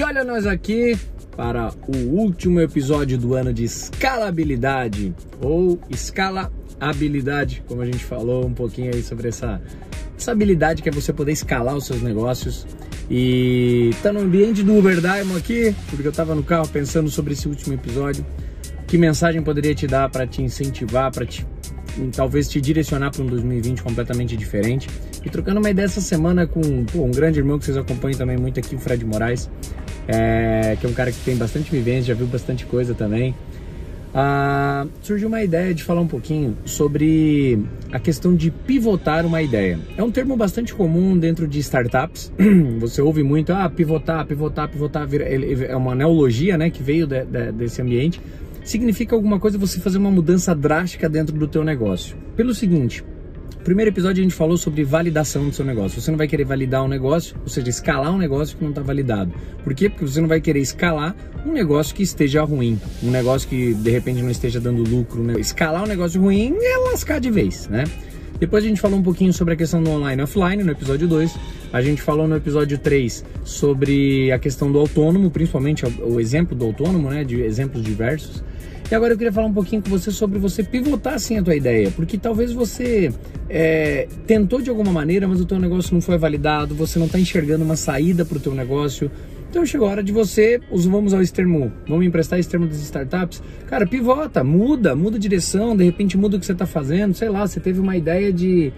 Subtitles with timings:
[0.00, 0.96] Olha nós aqui
[1.36, 8.54] para o último episódio do ano de escalabilidade ou escalabilidade, como a gente falou um
[8.54, 9.60] pouquinho aí sobre essa,
[10.16, 12.66] essa habilidade que é você poder escalar os seus negócios.
[13.10, 17.32] E tá no ambiente do Uber Diamond aqui, porque eu tava no carro pensando sobre
[17.32, 18.24] esse último episódio.
[18.86, 21.46] Que mensagem poderia te dar para te incentivar, para te
[22.14, 24.88] talvez te direcionar para um 2020 completamente diferente.
[25.24, 28.36] E trocando uma ideia essa semana com pô, um grande irmão que vocês acompanham também
[28.36, 29.50] muito aqui, o Fred Moraes,
[30.08, 33.34] é, que é um cara que tem bastante vivência, já viu bastante coisa também.
[34.14, 37.58] Ah, surgiu uma ideia de falar um pouquinho sobre
[37.90, 39.78] a questão de pivotar uma ideia.
[39.96, 42.30] É um termo bastante comum dentro de startups.
[42.80, 45.08] Você ouve muito, ah, pivotar, pivotar, pivotar.
[45.66, 48.20] É uma neologia né, que veio de, de, desse ambiente
[48.64, 52.16] significa alguma coisa você fazer uma mudança drástica dentro do teu negócio.
[52.36, 53.04] Pelo seguinte,
[53.64, 56.00] primeiro episódio a gente falou sobre validação do seu negócio.
[56.00, 58.82] Você não vai querer validar um negócio, ou seja, escalar um negócio que não está
[58.82, 59.32] validado.
[59.62, 59.88] Por quê?
[59.88, 61.14] Porque você não vai querer escalar
[61.46, 65.22] um negócio que esteja ruim, um negócio que de repente não esteja dando lucro.
[65.22, 65.34] Né?
[65.38, 67.84] Escalar um negócio ruim é lascar de vez, né?
[68.42, 71.06] Depois a gente falou um pouquinho sobre a questão do online e offline no episódio
[71.06, 71.32] 2.
[71.72, 76.64] A gente falou no episódio 3 sobre a questão do autônomo, principalmente o exemplo do
[76.64, 77.22] autônomo, né?
[77.22, 78.42] De exemplos diversos.
[78.90, 81.54] E agora eu queria falar um pouquinho com você sobre você pivotar assim a tua
[81.54, 83.12] ideia, porque talvez você
[83.48, 87.20] é, tentou de alguma maneira, mas o teu negócio não foi validado, você não está
[87.20, 89.08] enxergando uma saída para o teu negócio.
[89.52, 93.42] Então chegou a hora de você, vamos ao extremo, vamos emprestar esse termo das startups.
[93.66, 97.28] Cara, pivota, muda, muda a direção, de repente muda o que você está fazendo, sei
[97.28, 98.72] lá, você teve uma ideia de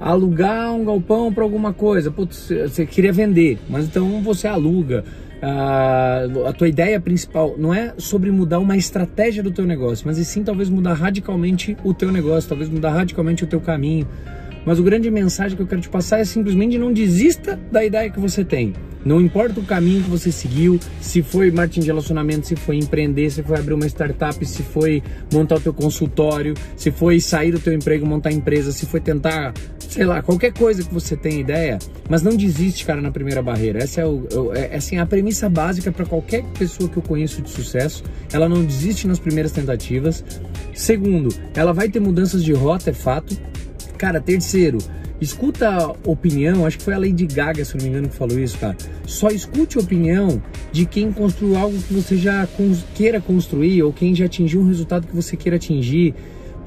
[0.00, 5.04] alugar um galpão para alguma coisa, Putz, você queria vender, mas então você aluga
[5.42, 10.16] a, a tua ideia principal não é sobre mudar uma estratégia do teu negócio, mas
[10.16, 14.08] e sim talvez mudar radicalmente o teu negócio, talvez mudar radicalmente o teu caminho.
[14.64, 18.08] Mas o grande mensagem que eu quero te passar é simplesmente não desista da ideia
[18.08, 18.72] que você tem.
[19.04, 23.30] Não importa o caminho que você seguiu, se foi marketing de relacionamento, se foi empreender,
[23.30, 27.58] se foi abrir uma startup, se foi montar o teu consultório, se foi sair do
[27.58, 31.78] teu emprego, montar empresa, se foi tentar, sei lá, qualquer coisa que você tenha ideia,
[32.08, 33.82] mas não desiste, cara, na primeira barreira.
[33.82, 37.42] Essa é, o, é, é assim, a premissa básica para qualquer pessoa que eu conheço
[37.42, 38.02] de sucesso.
[38.32, 40.24] Ela não desiste nas primeiras tentativas.
[40.72, 43.36] Segundo, ela vai ter mudanças de rota, é fato.
[44.04, 44.76] Cara, terceiro,
[45.18, 48.58] escuta opinião, acho que foi a Lady Gaga, se não me engano, que falou isso,
[48.58, 48.76] cara.
[49.06, 52.46] Só escute opinião de quem construiu algo que você já
[52.94, 56.14] queira construir ou quem já atingiu um resultado que você queira atingir.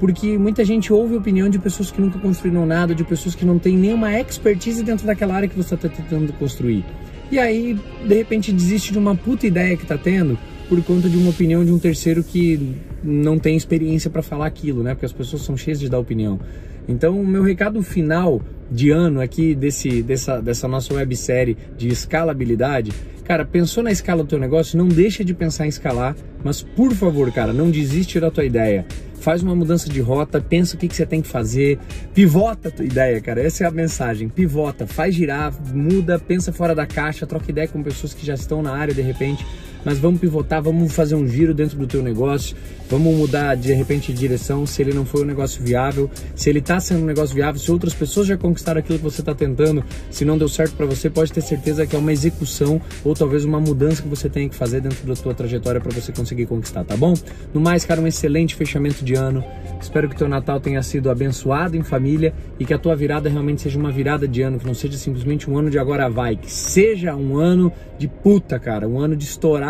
[0.00, 3.56] Porque muita gente ouve opinião de pessoas que nunca construíram nada, de pessoas que não
[3.56, 6.84] têm nenhuma expertise dentro daquela área que você está tentando construir.
[7.30, 10.36] E aí, de repente, desiste de uma puta ideia que está tendo
[10.68, 14.82] por conta de uma opinião de um terceiro que não tem experiência para falar aquilo,
[14.82, 14.94] né?
[14.94, 16.38] Porque as pessoas são cheias de dar opinião.
[16.86, 18.40] Então, o meu recado final
[18.70, 22.92] de ano aqui desse, dessa, dessa nossa websérie de escalabilidade,
[23.24, 26.92] cara, pensou na escala do teu negócio, não deixa de pensar em escalar, mas por
[26.94, 28.86] favor, cara, não desiste da tua ideia.
[29.20, 31.78] Faz uma mudança de rota, pensa o que, que você tem que fazer,
[32.14, 33.42] pivota a tua ideia, cara.
[33.42, 34.28] Essa é a mensagem.
[34.28, 38.62] Pivota, faz girar, muda, pensa fora da caixa, troca ideia com pessoas que já estão
[38.62, 39.44] na área de repente
[39.84, 42.56] mas vamos pivotar, vamos fazer um giro dentro do teu negócio,
[42.88, 46.58] vamos mudar de repente de direção se ele não foi um negócio viável, se ele
[46.58, 49.84] está sendo um negócio viável, se outras pessoas já conquistaram aquilo que você está tentando,
[50.10, 53.44] se não deu certo para você, pode ter certeza que é uma execução ou talvez
[53.44, 56.84] uma mudança que você tenha que fazer dentro da tua trajetória para você conseguir conquistar,
[56.84, 57.14] tá bom?
[57.52, 59.44] No mais, cara, um excelente fechamento de ano.
[59.80, 63.62] Espero que teu Natal tenha sido abençoado em família e que a tua virada realmente
[63.62, 66.50] seja uma virada de ano, que não seja simplesmente um ano de agora vai, que
[66.50, 69.67] seja um ano de puta, cara, um ano de estourar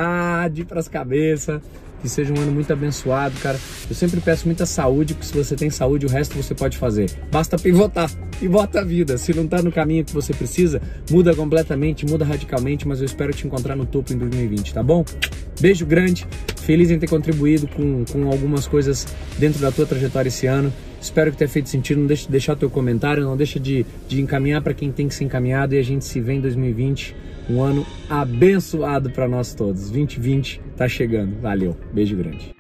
[0.50, 1.60] de pras cabeças,
[2.00, 3.58] que seja um ano muito abençoado, cara.
[3.88, 7.10] Eu sempre peço muita saúde, porque se você tem saúde, o resto você pode fazer.
[7.30, 9.18] Basta pivotar, pivota a vida.
[9.18, 13.32] Se não tá no caminho que você precisa, muda completamente, muda radicalmente, mas eu espero
[13.32, 15.04] te encontrar no topo em 2020, tá bom?
[15.60, 16.26] Beijo grande,
[16.62, 19.06] feliz em ter contribuído com, com algumas coisas
[19.38, 20.72] dentro da tua trajetória esse ano.
[21.00, 22.00] Espero que tenha feito sentido.
[22.00, 25.14] Não deixe de deixar teu comentário, não deixa de, de encaminhar para quem tem que
[25.14, 27.14] ser encaminhado e a gente se vê em 2020.
[27.48, 29.90] Um ano abençoado para nós todos.
[29.90, 31.40] 2020 tá chegando.
[31.40, 31.76] Valeu.
[31.92, 32.54] Beijo grande.